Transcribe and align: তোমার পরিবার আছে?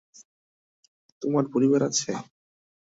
তোমার 1.21 1.45
পরিবার 1.53 1.81
আছে? 1.89 2.11